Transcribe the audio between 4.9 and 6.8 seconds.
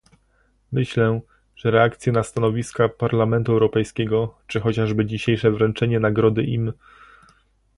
dzisiejsze wręczenie Nagrody im